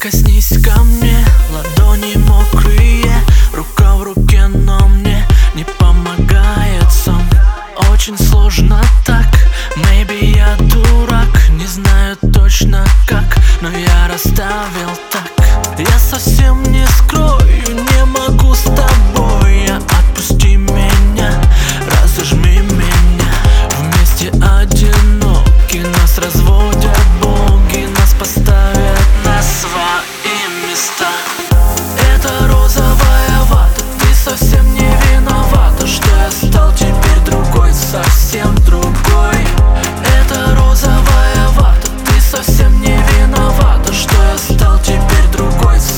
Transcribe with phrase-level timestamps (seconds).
[0.00, 3.12] Прикоснись ко мне, ладони мокрые
[3.52, 7.22] Рука в руке, но мне не помогает сон.
[7.92, 9.26] Очень сложно так,
[9.76, 15.39] maybe я дурак Не знаю точно как, но я расставил так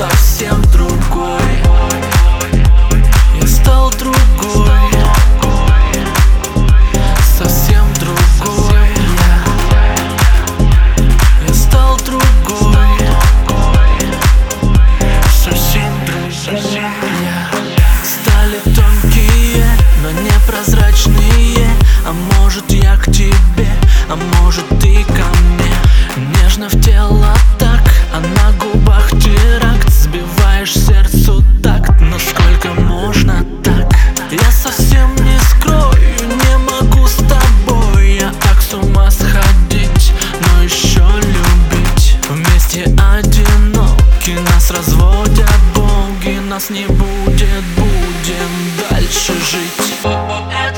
[0.00, 1.42] совсем другой.
[3.38, 4.88] Я стал другой.
[7.38, 8.88] Совсем другой.
[11.46, 12.88] Я стал другой.
[15.44, 16.62] Совсем другой.
[18.02, 19.66] Стали тонкие,
[20.02, 21.68] но непрозрачные
[22.06, 23.68] А может я к тебе,
[24.08, 24.79] а может
[44.80, 48.52] разводят боги Нас не будет, будем
[48.88, 49.94] дальше жить.
[50.04, 50.69] Э,